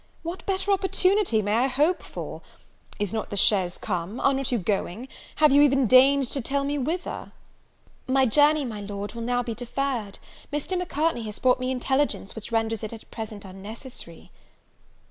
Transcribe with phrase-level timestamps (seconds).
[0.23, 2.41] what better opportunity may I hope for?
[2.97, 4.19] is not the chaise come?
[4.19, 5.07] are you not going?
[5.35, 7.31] have you even deigned to tell me whither?"
[8.07, 10.17] "My journey, my Lord, will now be deferred.
[10.51, 10.75] Mr.
[10.75, 14.31] Macartney has brought me intelligence which renders it at present unnecessary."